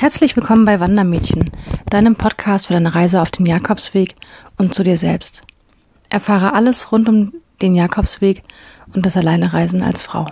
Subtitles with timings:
[0.00, 1.50] Herzlich willkommen bei Wandermädchen,
[1.90, 4.14] deinem Podcast für deine Reise auf den Jakobsweg
[4.56, 5.42] und zu dir selbst.
[6.08, 8.44] Erfahre alles rund um den Jakobsweg
[8.94, 10.26] und das Alleinereisen als Frau.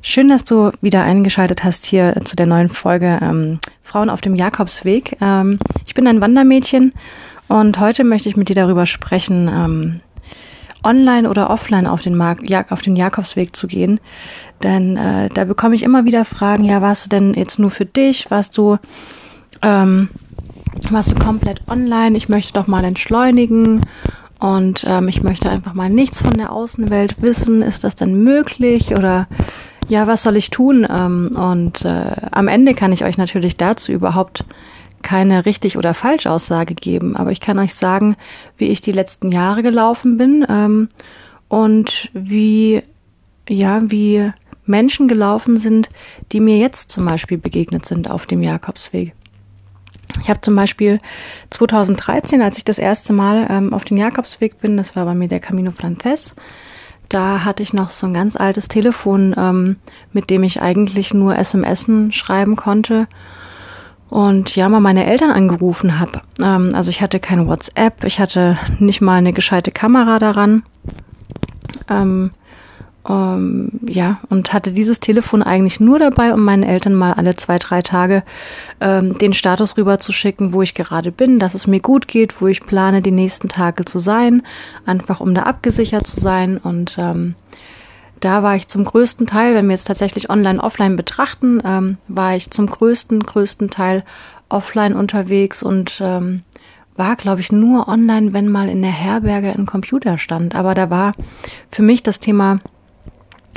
[0.00, 4.36] Schön, dass du wieder eingeschaltet hast hier zu der neuen Folge ähm, Frauen auf dem
[4.36, 5.16] Jakobsweg.
[5.20, 6.92] Ähm, ich bin ein Wandermädchen
[7.48, 10.00] und heute möchte ich mit dir darüber sprechen, ähm,
[10.82, 14.00] online oder offline auf den, Mark ja, auf den Jakobsweg zu gehen.
[14.62, 17.86] Denn äh, da bekomme ich immer wieder Fragen, ja, warst du denn jetzt nur für
[17.86, 18.30] dich?
[18.30, 18.78] Warst du,
[19.62, 20.08] ähm,
[20.90, 22.16] warst du komplett online?
[22.16, 23.82] Ich möchte doch mal entschleunigen
[24.38, 27.62] und ähm, ich möchte einfach mal nichts von der Außenwelt wissen.
[27.62, 28.94] Ist das denn möglich?
[28.94, 29.28] Oder
[29.88, 30.86] ja, was soll ich tun?
[30.88, 34.44] Ähm, und äh, am Ende kann ich euch natürlich dazu überhaupt
[35.02, 38.16] keine richtig oder falsch Aussage geben, aber ich kann euch sagen,
[38.56, 40.88] wie ich die letzten Jahre gelaufen bin ähm,
[41.48, 42.82] und wie
[43.48, 44.32] ja wie
[44.64, 45.88] Menschen gelaufen sind,
[46.30, 49.14] die mir jetzt zum Beispiel begegnet sind auf dem Jakobsweg.
[50.20, 51.00] Ich habe zum Beispiel
[51.50, 55.28] 2013, als ich das erste Mal ähm, auf den Jakobsweg bin, das war bei mir
[55.28, 56.34] der Camino Frances,
[57.08, 59.76] da hatte ich noch so ein ganz altes Telefon, ähm,
[60.12, 63.06] mit dem ich eigentlich nur SMS schreiben konnte
[64.12, 66.20] und ja mal meine Eltern angerufen habe.
[66.38, 70.64] Ähm, also ich hatte kein WhatsApp, ich hatte nicht mal eine gescheite Kamera daran.
[71.88, 72.32] Ähm,
[73.08, 77.58] ähm, ja, und hatte dieses Telefon eigentlich nur dabei, um meinen Eltern mal alle zwei,
[77.58, 78.22] drei Tage
[78.82, 82.42] ähm, den Status rüber zu schicken, wo ich gerade bin, dass es mir gut geht,
[82.42, 84.42] wo ich plane, die nächsten Tage zu sein,
[84.84, 87.34] einfach um da abgesichert zu sein und ähm,
[88.24, 92.36] da war ich zum größten Teil, wenn wir jetzt tatsächlich online, offline betrachten, ähm, war
[92.36, 94.04] ich zum größten, größten Teil
[94.48, 96.42] offline unterwegs und ähm,
[96.94, 100.54] war, glaube ich, nur online, wenn mal in der Herberge ein Computer stand.
[100.54, 101.14] Aber da war
[101.70, 102.60] für mich das Thema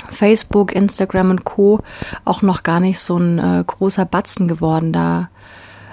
[0.09, 1.81] Facebook, Instagram und Co.
[2.23, 4.93] auch noch gar nicht so ein äh, großer Batzen geworden.
[4.93, 5.29] Da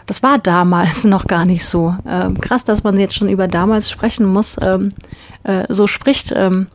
[0.06, 1.94] das war damals noch gar nicht so.
[2.08, 4.92] Ähm, krass, dass man jetzt schon über damals sprechen muss, ähm,
[5.44, 6.32] äh, so spricht.
[6.34, 6.68] Ähm,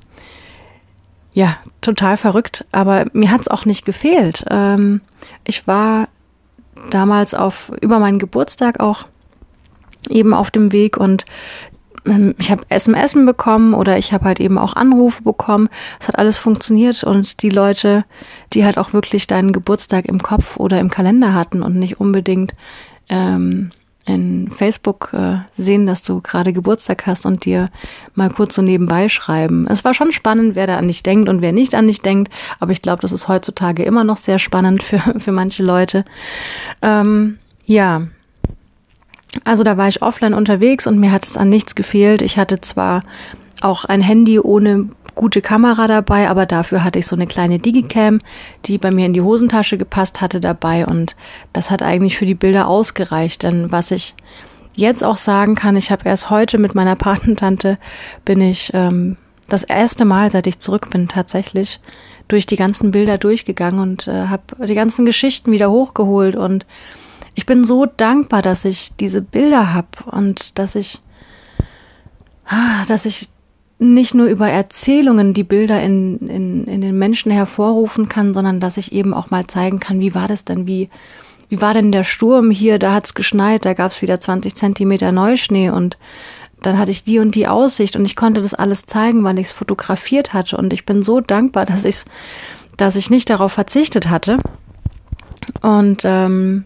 [1.38, 2.66] ja, total verrückt.
[2.72, 4.44] Aber mir hat's auch nicht gefehlt.
[4.50, 5.02] Ähm,
[5.44, 6.08] ich war
[6.90, 9.06] damals auf über meinen Geburtstag auch
[10.10, 11.26] eben auf dem Weg und
[12.08, 15.70] ähm, ich habe SMS bekommen oder ich habe halt eben auch Anrufe bekommen.
[16.00, 18.04] Es hat alles funktioniert und die Leute,
[18.54, 22.56] die halt auch wirklich deinen Geburtstag im Kopf oder im Kalender hatten und nicht unbedingt
[23.10, 23.70] ähm,
[24.08, 27.70] in Facebook äh, sehen, dass du gerade Geburtstag hast und dir
[28.16, 29.68] mal kurz so nebenbei schreiben.
[29.70, 32.34] Es war schon spannend, wer da an dich denkt und wer nicht an dich denkt,
[32.60, 36.06] aber ich glaube, das ist heutzutage immer noch sehr spannend für, für manche Leute.
[36.82, 38.08] Ähm, ja.
[39.44, 42.22] Also da war ich offline unterwegs und mir hat es an nichts gefehlt.
[42.22, 43.04] Ich hatte zwar
[43.62, 48.20] auch ein Handy ohne gute Kamera dabei, aber dafür hatte ich so eine kleine Digicam,
[48.66, 51.16] die bei mir in die Hosentasche gepasst hatte dabei und
[51.54, 53.44] das hat eigentlich für die Bilder ausgereicht.
[53.44, 54.16] Denn was ich
[54.76, 57.78] jetzt auch sagen kann, ich habe erst heute mit meiner Patentante
[58.24, 59.18] bin ich ähm,
[59.50, 61.80] das erste Mal, seit ich zurück bin, tatsächlich
[62.28, 66.66] durch die ganzen Bilder durchgegangen und äh, habe die ganzen Geschichten wieder hochgeholt und
[67.38, 71.02] ich bin so dankbar, dass ich diese Bilder habe und dass ich
[72.48, 73.30] ah, dass ich
[73.78, 78.78] nicht nur über Erzählungen die Bilder in, in, in den Menschen hervorrufen kann, sondern dass
[78.78, 80.90] ich eben auch mal zeigen kann, wie war das denn, wie,
[81.48, 85.70] wie war denn der Sturm hier, da hat's geschneit, da gab's wieder 20 Zentimeter Neuschnee
[85.70, 86.00] und
[86.64, 89.48] dann hatte ich die und die Aussicht und ich konnte das alles zeigen, weil ich
[89.48, 90.58] es fotografiert hatte.
[90.58, 91.98] Und ich bin so dankbar, dass ich
[92.78, 94.40] dass ich nicht darauf verzichtet hatte.
[95.62, 96.66] Und ähm,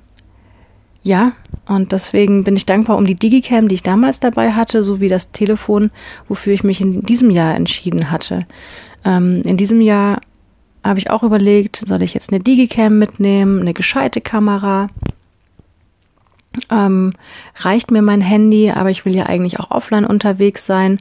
[1.03, 1.31] ja,
[1.67, 5.31] und deswegen bin ich dankbar um die Digicam, die ich damals dabei hatte, sowie das
[5.31, 5.89] Telefon,
[6.28, 8.45] wofür ich mich in diesem Jahr entschieden hatte.
[9.03, 10.22] Ähm, in diesem Jahr
[10.84, 14.89] habe ich auch überlegt, soll ich jetzt eine Digicam mitnehmen, eine gescheite Kamera?
[16.69, 17.13] Ähm,
[17.57, 21.00] reicht mir mein Handy, aber ich will ja eigentlich auch offline unterwegs sein.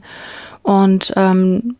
[0.63, 1.75] Und ähm,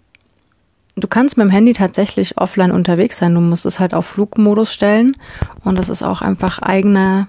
[0.95, 3.33] du kannst mit dem Handy tatsächlich offline unterwegs sein.
[3.33, 5.15] Du musst es halt auf Flugmodus stellen.
[5.63, 7.27] Und das ist auch einfach eigener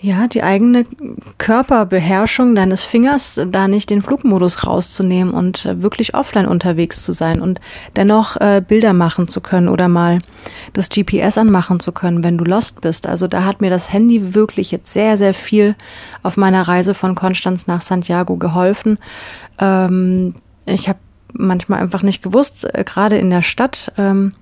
[0.00, 0.84] ja, die eigene
[1.38, 7.40] Körperbeherrschung deines Fingers, da nicht den Flugmodus rauszunehmen und äh, wirklich offline unterwegs zu sein
[7.40, 7.60] und
[7.96, 10.18] dennoch äh, Bilder machen zu können oder mal
[10.74, 13.06] das GPS anmachen zu können, wenn du lost bist.
[13.06, 15.74] Also da hat mir das Handy wirklich jetzt sehr, sehr viel
[16.22, 18.98] auf meiner Reise von Konstanz nach Santiago geholfen.
[19.58, 20.34] Ähm,
[20.66, 20.98] ich habe
[21.32, 24.32] manchmal einfach nicht gewusst, äh, gerade in der Stadt, ähm,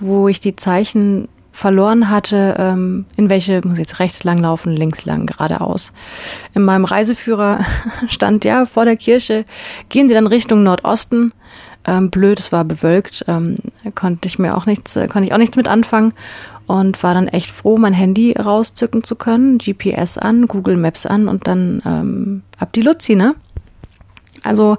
[0.00, 5.04] wo ich die Zeichen verloren hatte, ähm, in welche, muss jetzt rechts lang laufen, links
[5.04, 5.92] lang, geradeaus.
[6.54, 7.64] In meinem Reiseführer
[8.08, 9.44] stand ja vor der Kirche,
[9.88, 11.32] gehen Sie dann Richtung Nordosten.
[11.84, 13.56] Ähm, blöd, es war bewölkt, ähm,
[13.94, 16.12] konnte ich mir auch nichts, äh, konnte ich auch nichts mit anfangen.
[16.66, 21.26] und war dann echt froh, mein Handy rauszücken zu können, GPS an, Google Maps an
[21.26, 23.34] und dann ähm, ab die Luzi, ne?
[24.44, 24.76] Also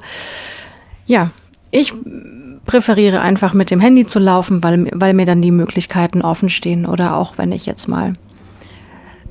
[1.08, 1.32] ja,
[1.72, 1.94] ich
[2.70, 6.86] präferiere einfach mit dem Handy zu laufen, weil, weil mir dann die Möglichkeiten offen stehen
[6.86, 8.14] oder auch wenn ich jetzt mal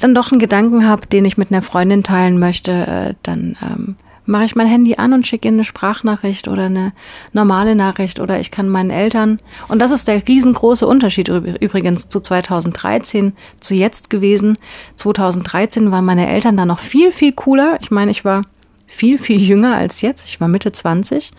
[0.01, 3.95] dann doch einen Gedanken habe, den ich mit einer Freundin teilen möchte, äh, dann ähm,
[4.27, 6.93] mache ich mein Handy an und schicke ihnen eine Sprachnachricht oder eine
[7.33, 9.39] normale Nachricht oder ich kann meinen Eltern,
[9.69, 14.59] und das ist der riesengroße Unterschied übrigens zu 2013, zu jetzt gewesen.
[14.97, 17.79] 2013 waren meine Eltern da noch viel, viel cooler.
[17.83, 18.43] Ich meine, ich war
[18.89, 20.27] viel, viel jünger als jetzt.
[20.27, 21.31] Ich war Mitte 20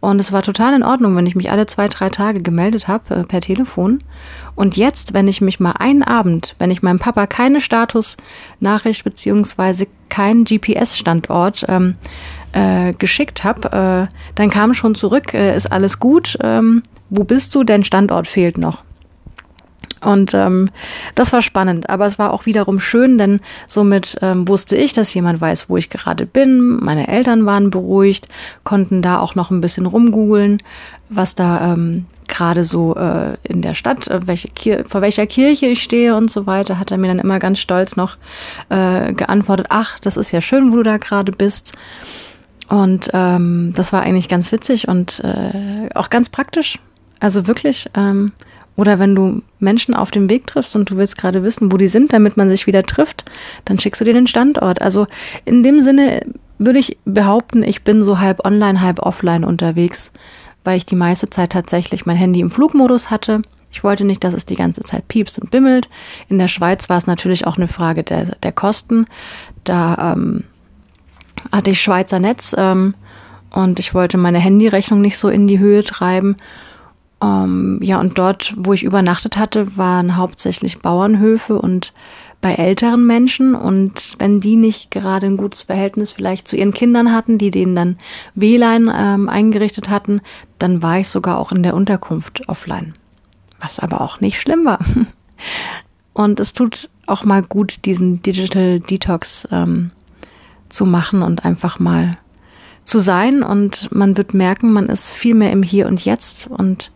[0.00, 3.14] und es war total in Ordnung, wenn ich mich alle zwei, drei Tage gemeldet habe
[3.14, 3.98] äh, per Telefon.
[4.54, 9.86] Und jetzt, wenn ich mich mal einen Abend, wenn ich meinem Papa keine Statusnachricht beziehungsweise
[10.10, 11.96] keinen GPS-Standort ähm,
[12.52, 17.54] äh, geschickt habe, äh, dann kam schon zurück, äh, ist alles gut, ähm, wo bist
[17.54, 17.64] du?
[17.64, 18.84] Dein Standort fehlt noch.
[20.02, 20.70] Und ähm,
[21.14, 25.12] das war spannend, aber es war auch wiederum schön, denn somit ähm, wusste ich, dass
[25.12, 26.78] jemand weiß, wo ich gerade bin.
[26.82, 28.26] Meine Eltern waren beruhigt,
[28.64, 30.62] konnten da auch noch ein bisschen rumgoogeln,
[31.10, 35.66] was da ähm, gerade so äh, in der Stadt, äh, welche Kir vor welcher Kirche
[35.66, 38.16] ich stehe und so weiter, hat er mir dann immer ganz stolz noch
[38.70, 41.72] äh, geantwortet, ach, das ist ja schön, wo du da gerade bist.
[42.68, 46.78] Und ähm, das war eigentlich ganz witzig und äh, auch ganz praktisch.
[47.18, 47.90] Also wirklich.
[47.94, 48.32] Ähm,
[48.76, 51.88] oder wenn du Menschen auf dem Weg triffst und du willst gerade wissen, wo die
[51.88, 53.24] sind, damit man sich wieder trifft,
[53.64, 54.80] dann schickst du dir den Standort.
[54.80, 55.06] Also
[55.44, 56.22] in dem Sinne
[56.58, 60.12] würde ich behaupten, ich bin so halb online, halb offline unterwegs,
[60.64, 63.42] weil ich die meiste Zeit tatsächlich mein Handy im Flugmodus hatte.
[63.72, 65.88] Ich wollte nicht, dass es die ganze Zeit piepst und bimmelt.
[66.28, 69.06] In der Schweiz war es natürlich auch eine Frage der, der Kosten.
[69.64, 70.44] Da ähm,
[71.52, 72.94] hatte ich Schweizer Netz ähm,
[73.50, 76.36] und ich wollte meine Handyrechnung nicht so in die Höhe treiben.
[77.22, 81.92] Ähm, ja, und dort, wo ich übernachtet hatte, waren hauptsächlich Bauernhöfe und
[82.40, 83.54] bei älteren Menschen.
[83.54, 87.74] Und wenn die nicht gerade ein gutes Verhältnis vielleicht zu ihren Kindern hatten, die denen
[87.74, 87.98] dann
[88.34, 90.20] WLAN ähm, eingerichtet hatten,
[90.58, 92.94] dann war ich sogar auch in der Unterkunft offline.
[93.60, 94.78] Was aber auch nicht schlimm war.
[96.12, 99.90] Und es tut auch mal gut, diesen Digital Detox ähm,
[100.68, 102.16] zu machen und einfach mal
[102.84, 103.42] zu sein.
[103.42, 106.90] Und man wird merken, man ist viel mehr im Hier und Jetzt und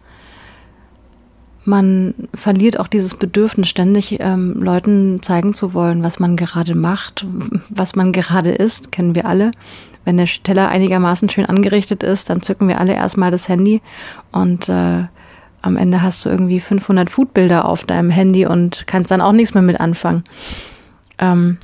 [1.65, 7.27] man verliert auch dieses Bedürfnis, ständig ähm, Leuten zeigen zu wollen, was man gerade macht,
[7.69, 9.51] was man gerade isst, kennen wir alle.
[10.05, 13.81] Wenn der Teller einigermaßen schön angerichtet ist, dann zücken wir alle erstmal das Handy
[14.33, 15.05] und äh,
[15.63, 19.55] am Ende hast du irgendwie 500 Foodbilder auf deinem Handy und kannst dann auch nichts
[19.55, 20.23] mehr mit anfangen.
[21.19, 21.57] Ähm,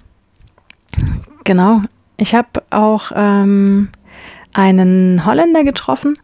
[1.44, 1.82] genau.
[2.16, 3.90] Ich habe auch ähm,
[4.54, 6.14] einen Holländer getroffen,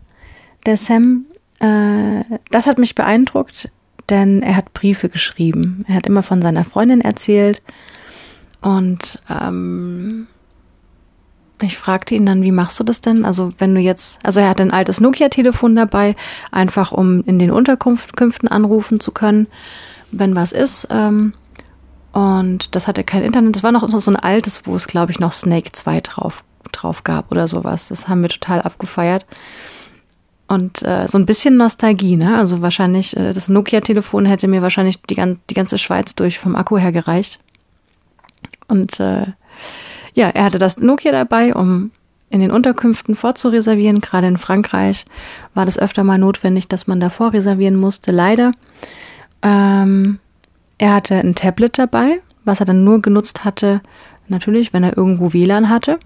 [0.65, 1.27] der Sam
[1.59, 3.71] das hat mich beeindruckt,
[4.11, 5.85] denn er hat Briefe geschrieben.
[5.89, 7.63] Er hat immer von seiner Freundin erzählt
[8.61, 10.27] und ähm,
[11.63, 13.25] ich fragte ihn dann, wie machst du das denn?
[13.25, 16.17] Also wenn du jetzt, also er hat ein altes Nokia-Telefon dabei,
[16.51, 19.47] einfach um in den Unterkünften anrufen zu können,
[20.13, 20.89] wenn was ist.
[20.91, 21.33] Ähm,
[22.13, 23.57] und das hatte kein Internet.
[23.57, 27.05] Das war noch so ein altes, wo es, glaube ich, noch Snake 2 drauf, drauf
[27.05, 27.89] gab oder sowas.
[27.89, 29.25] Das haben wir total abgefeiert.
[30.49, 32.39] Und äh, so ein bisschen Nostalgie, ne?
[32.39, 36.79] Also wahrscheinlich, äh, das Nokia-Telefon hätte mir wahrscheinlich die, die ganze Schweiz durch vom Akku
[36.79, 37.41] her gereicht.
[38.69, 39.27] Und äh,
[40.15, 41.91] ja, er hatte das Nokia dabei, um
[42.31, 44.01] in den Unterkünften vorzureservieren.
[44.01, 45.05] Gerade in Frankreich
[45.55, 48.13] war das öfter mal notwendig, dass man da vorreservieren musste.
[48.13, 48.53] Leider.
[49.43, 50.19] Ähm,
[50.79, 53.81] er hatte ein Tablet dabei, was er dann nur genutzt hatte,
[54.29, 55.99] natürlich, wenn er irgendwo WLAN hatte.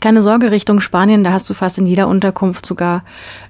[0.00, 3.04] Keine Sorge, Richtung Spanien, da hast du fast in jeder Unterkunft, sogar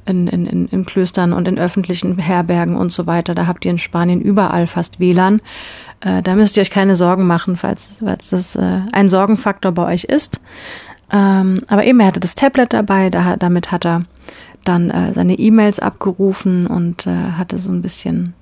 [0.05, 3.35] in, in, in, in Klöstern und in öffentlichen Herbergen und so weiter.
[3.35, 5.41] Da habt ihr in Spanien überall fast WLAN.
[6.01, 9.87] Äh, da müsst ihr euch keine Sorgen machen, falls, falls das äh, ein Sorgenfaktor bei
[9.93, 10.41] euch ist.
[11.11, 14.01] Ähm, aber eben, er hatte das Tablet dabei, da, damit hat er
[14.65, 18.35] dann äh, seine E-Mails abgerufen und äh, hatte so ein bisschen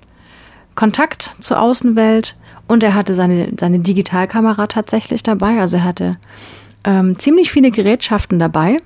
[0.75, 2.35] Kontakt zur Außenwelt.
[2.67, 5.61] Und er hatte seine, seine Digitalkamera tatsächlich dabei.
[5.61, 6.17] Also er hatte
[6.87, 8.77] ähm, ziemlich viele Gerätschaften dabei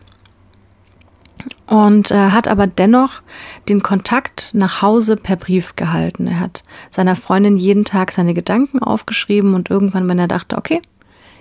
[1.68, 3.22] und äh, hat aber dennoch
[3.70, 6.26] den Kontakt nach Hause per Brief gehalten.
[6.26, 10.82] Er hat seiner Freundin jeden Tag seine Gedanken aufgeschrieben und irgendwann, wenn er dachte, okay,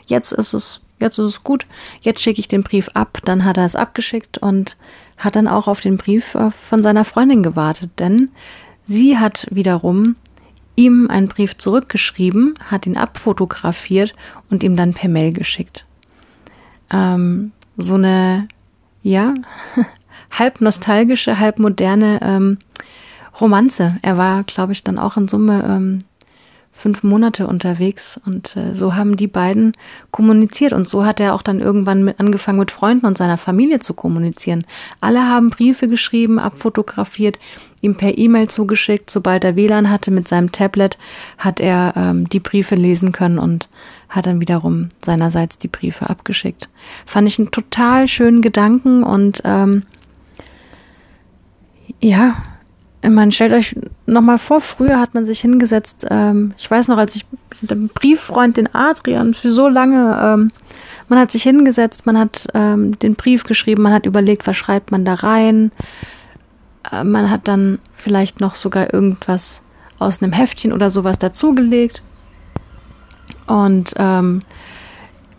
[0.06, 1.66] jetzt ist es, jetzt ist es gut,
[2.02, 4.76] jetzt schicke ich den Brief ab, dann hat er es abgeschickt und
[5.16, 8.28] hat dann auch auf den Brief äh, von seiner Freundin gewartet, denn
[8.86, 10.16] sie hat wiederum
[10.76, 14.14] ihm einen Brief zurückgeschrieben, hat ihn abfotografiert
[14.50, 15.86] und ihm dann per Mail geschickt
[16.92, 18.48] ähm, so eine,
[19.02, 19.34] ja,
[20.30, 22.58] halb nostalgische, halb moderne ähm,
[23.40, 23.96] Romanze.
[24.02, 25.98] Er war, glaube ich, dann auch in Summe ähm,
[26.80, 29.72] fünf Monate unterwegs und äh, so haben die beiden
[30.10, 33.80] kommuniziert und so hat er auch dann irgendwann mit angefangen mit Freunden und seiner Familie
[33.80, 34.64] zu kommunizieren.
[35.00, 37.38] Alle haben Briefe geschrieben, abfotografiert,
[37.82, 39.10] ihm per E-Mail zugeschickt.
[39.10, 40.96] Sobald er WLAN hatte mit seinem Tablet,
[41.36, 43.68] hat er ähm, die Briefe lesen können und
[44.10, 46.68] hat dann wiederum seinerseits die Briefe abgeschickt.
[47.06, 49.84] Fand ich einen total schönen Gedanken und ähm,
[52.00, 52.34] ja,
[53.08, 53.74] man stellt euch
[54.06, 57.24] nochmal vor, früher hat man sich hingesetzt, ähm, ich weiß noch, als ich
[57.62, 60.50] mit dem Brieffreund, den Adrian, für so lange, ähm,
[61.08, 64.92] man hat sich hingesetzt, man hat ähm, den Brief geschrieben, man hat überlegt, was schreibt
[64.92, 65.72] man da rein.
[66.92, 69.62] Äh, man hat dann vielleicht noch sogar irgendwas
[69.98, 72.02] aus einem Heftchen oder sowas dazugelegt.
[73.50, 74.40] Und ähm,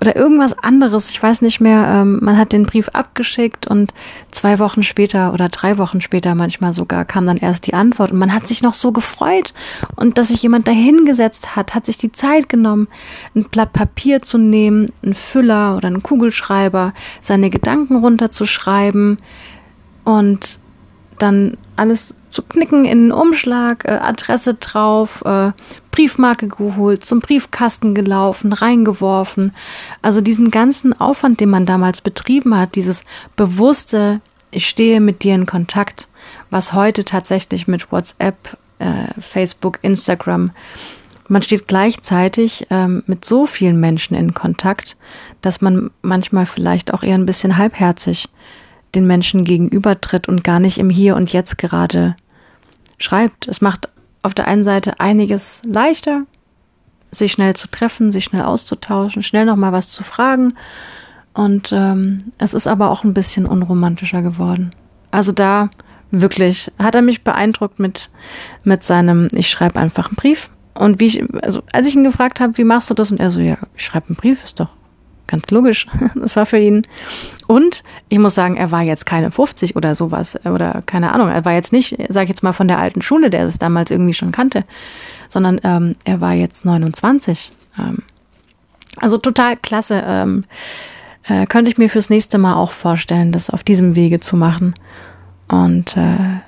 [0.01, 3.93] oder irgendwas anderes, ich weiß nicht mehr, ähm, man hat den Brief abgeschickt und
[4.31, 8.17] zwei Wochen später oder drei Wochen später manchmal sogar kam dann erst die Antwort und
[8.17, 9.53] man hat sich noch so gefreut
[9.95, 12.87] und dass sich jemand dahingesetzt hat, hat sich die Zeit genommen,
[13.35, 19.17] ein Blatt Papier zu nehmen, einen Füller oder einen Kugelschreiber, seine Gedanken runterzuschreiben
[20.03, 20.59] und
[21.19, 25.51] dann alles zu knicken in einen Umschlag, äh, Adresse drauf, äh,
[25.91, 29.53] Briefmarke geholt, zum Briefkasten gelaufen, reingeworfen.
[30.01, 33.03] Also diesen ganzen Aufwand, den man damals betrieben hat, dieses
[33.35, 34.21] bewusste,
[34.51, 36.07] ich stehe mit dir in Kontakt,
[36.49, 40.51] was heute tatsächlich mit WhatsApp, äh, Facebook, Instagram,
[41.31, 44.97] man steht gleichzeitig ähm, mit so vielen Menschen in Kontakt,
[45.41, 48.27] dass man manchmal vielleicht auch eher ein bisschen halbherzig
[48.95, 52.17] den Menschen gegenübertritt und gar nicht im Hier und Jetzt gerade
[53.01, 53.47] schreibt.
[53.47, 53.89] Es macht
[54.21, 56.23] auf der einen Seite einiges leichter,
[57.11, 60.53] sich schnell zu treffen, sich schnell auszutauschen, schnell nochmal was zu fragen.
[61.33, 64.71] Und ähm, es ist aber auch ein bisschen unromantischer geworden.
[65.11, 65.69] Also da
[66.11, 68.09] wirklich hat er mich beeindruckt mit,
[68.63, 70.49] mit seinem, ich schreibe einfach einen Brief.
[70.73, 73.11] Und wie ich, also als ich ihn gefragt habe, wie machst du das?
[73.11, 74.69] Und er so, ja, ich schreibe einen Brief, ist doch
[75.31, 75.87] ganz logisch.
[76.15, 76.83] Das war für ihn.
[77.47, 81.29] Und ich muss sagen, er war jetzt keine 50 oder sowas oder keine Ahnung.
[81.29, 83.89] Er war jetzt nicht, sag ich jetzt mal, von der alten Schule, der es damals
[83.89, 84.65] irgendwie schon kannte,
[85.29, 87.51] sondern ähm, er war jetzt 29.
[87.79, 87.99] Ähm,
[88.97, 90.03] also total klasse.
[90.05, 90.43] Ähm,
[91.23, 94.75] äh, könnte ich mir fürs nächste Mal auch vorstellen, das auf diesem Wege zu machen.
[95.47, 96.41] Und äh,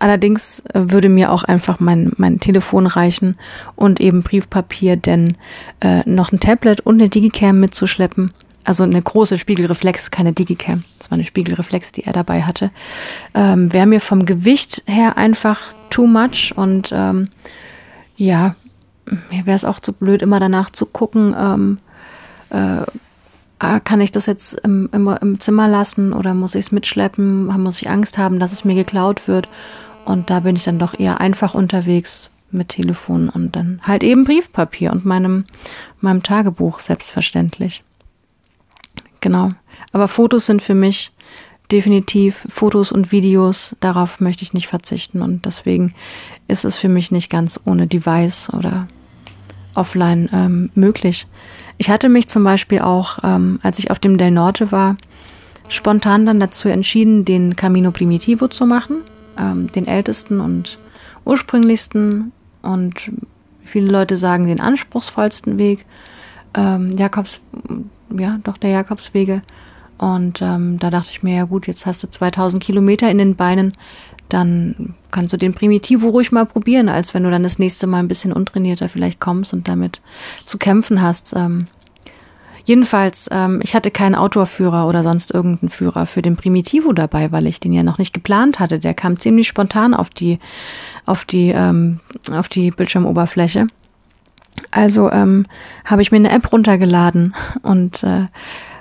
[0.00, 3.36] Allerdings äh, würde mir auch einfach mein, mein Telefon reichen
[3.76, 5.36] und eben Briefpapier, denn
[5.80, 8.32] äh, noch ein Tablet und eine Digicam mitzuschleppen,
[8.64, 12.70] also eine große Spiegelreflex, keine Digicam, das war eine Spiegelreflex, die er dabei hatte,
[13.34, 17.28] ähm, wäre mir vom Gewicht her einfach too much und ähm,
[18.16, 18.54] ja,
[19.30, 21.78] mir wäre es auch zu blöd, immer danach zu gucken, ähm,
[22.48, 22.86] äh,
[23.58, 27.48] ah, kann ich das jetzt im, im, im Zimmer lassen oder muss ich es mitschleppen,
[27.60, 29.46] muss ich Angst haben, dass es mir geklaut wird
[30.04, 34.24] und da bin ich dann doch eher einfach unterwegs mit Telefon und dann halt eben
[34.24, 35.44] Briefpapier und meinem,
[36.00, 37.82] meinem Tagebuch selbstverständlich.
[39.20, 39.52] Genau.
[39.92, 41.12] Aber Fotos sind für mich
[41.70, 45.94] definitiv Fotos und Videos, darauf möchte ich nicht verzichten und deswegen
[46.48, 48.88] ist es für mich nicht ganz ohne Device oder
[49.74, 51.28] offline ähm, möglich.
[51.78, 54.96] Ich hatte mich zum Beispiel auch, ähm, als ich auf dem Del Norte war,
[55.68, 59.02] spontan dann dazu entschieden, den Camino Primitivo zu machen
[59.38, 60.78] ähm, den ältesten und
[61.24, 62.32] ursprünglichsten
[62.62, 63.10] und
[63.64, 65.86] viele Leute sagen den anspruchsvollsten Weg.
[66.54, 67.40] Ähm, Jakobs,
[68.16, 69.42] ja, doch der Jakobswege.
[69.98, 73.36] Und ähm, da dachte ich mir, ja gut, jetzt hast du 2000 Kilometer in den
[73.36, 73.72] Beinen,
[74.30, 77.98] dann kannst du den Primitivo ruhig mal probieren, als wenn du dann das nächste Mal
[77.98, 80.00] ein bisschen untrainierter vielleicht kommst und damit
[80.44, 81.34] zu kämpfen hast.
[81.36, 81.66] Ähm,
[82.64, 87.46] Jedenfalls, ähm, ich hatte keinen Outdoor-Führer oder sonst irgendeinen Führer für den Primitivo dabei, weil
[87.46, 88.78] ich den ja noch nicht geplant hatte.
[88.78, 90.38] Der kam ziemlich spontan auf die,
[91.06, 92.00] auf die, ähm,
[92.32, 93.66] auf die Bildschirmoberfläche.
[94.70, 95.46] Also ähm,
[95.84, 98.26] habe ich mir eine App runtergeladen und äh,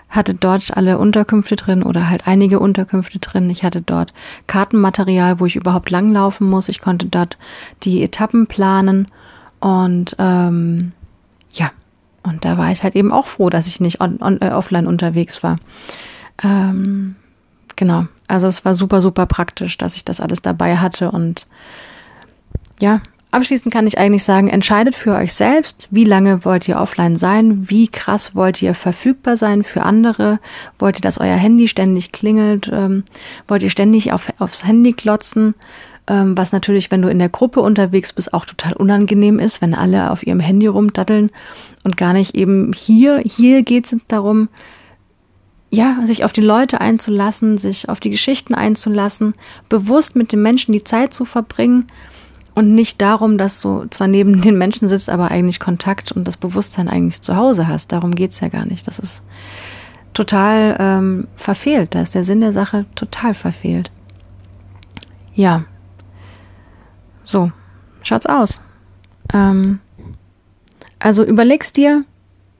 [0.09, 3.49] hatte dort alle Unterkünfte drin oder halt einige Unterkünfte drin.
[3.49, 4.13] Ich hatte dort
[4.47, 6.67] Kartenmaterial, wo ich überhaupt langlaufen muss.
[6.67, 7.37] Ich konnte dort
[7.83, 9.07] die Etappen planen
[9.59, 10.93] und ähm,
[11.51, 11.71] ja,
[12.29, 14.87] und da war ich halt eben auch froh, dass ich nicht on, on, äh, offline
[14.87, 15.55] unterwegs war.
[16.43, 17.15] Ähm,
[17.75, 18.05] genau.
[18.27, 21.11] Also es war super, super praktisch, dass ich das alles dabei hatte.
[21.11, 21.47] Und
[22.79, 27.17] ja, abschließend kann ich eigentlich sagen, entscheidet für euch selbst, wie lange wollt ihr offline
[27.17, 30.39] sein, wie krass wollt ihr verfügbar sein für andere,
[30.77, 33.03] wollt ihr, dass euer Handy ständig klingelt, ähm,
[33.47, 35.55] wollt ihr ständig auf, aufs Handy klotzen,
[36.09, 39.75] ähm, was natürlich, wenn du in der Gruppe unterwegs bist, auch total unangenehm ist, wenn
[39.75, 41.29] alle auf ihrem Handy rumdaddeln
[41.83, 44.49] und gar nicht eben hier, hier geht es jetzt darum,
[45.71, 49.33] ja, sich auf die Leute einzulassen, sich auf die Geschichten einzulassen,
[49.69, 51.87] bewusst mit den Menschen die Zeit zu verbringen
[52.55, 56.37] und nicht darum, dass du zwar neben den Menschen sitzt, aber eigentlich Kontakt und das
[56.37, 57.91] Bewusstsein eigentlich zu Hause hast.
[57.91, 58.87] Darum geht's ja gar nicht.
[58.87, 59.23] Das ist
[60.13, 61.93] total ähm, verfehlt.
[61.93, 63.91] Da ist der Sinn der Sache total verfehlt.
[65.35, 65.63] Ja.
[67.23, 67.51] So,
[68.01, 68.59] schaut's aus.
[69.33, 69.79] Ähm,
[70.99, 72.03] also überlegst dir,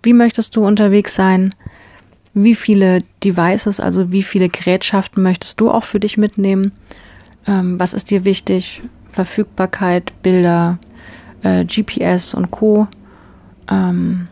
[0.01, 1.53] wie möchtest du unterwegs sein?
[2.34, 6.72] Wie viele Devices, also wie viele Gerätschaften möchtest du auch für dich mitnehmen?
[7.46, 8.81] Ähm, was ist dir wichtig?
[9.10, 10.77] Verfügbarkeit, Bilder,
[11.41, 12.88] äh, GPS und Co.
[13.69, 14.27] Ähm,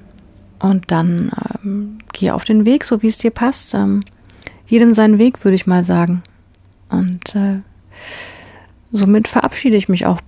[0.59, 1.31] und dann
[1.63, 3.73] ähm, geh auf den Weg, so wie es dir passt.
[3.73, 4.01] Ähm,
[4.67, 6.23] jedem seinen Weg, würde ich mal sagen.
[6.89, 7.59] Und äh,
[8.91, 10.19] somit verabschiede ich mich auch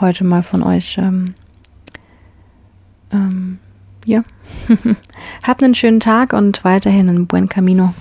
[0.00, 0.98] heute mal von euch.
[0.98, 1.34] Ähm,
[3.12, 3.58] ähm,
[4.04, 4.22] ja.
[5.42, 7.94] Habt einen schönen Tag und weiterhin ein Buen Camino.